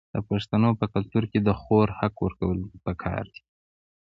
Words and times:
د 0.13 0.15
پښتنو 0.29 0.69
په 0.79 0.85
کلتور 0.93 1.23
کې 1.31 1.39
د 1.41 1.49
خور 1.61 1.87
حق 1.99 2.15
ورکول 2.25 2.57
پکار 2.85 3.23
دي. 3.33 3.41